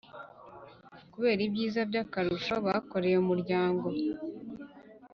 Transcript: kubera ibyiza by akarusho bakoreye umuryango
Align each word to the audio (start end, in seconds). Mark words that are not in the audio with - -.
kubera 1.13 1.41
ibyiza 1.47 1.79
by 1.89 1.97
akarusho 2.03 2.53
bakoreye 2.65 3.15
umuryango 3.19 3.87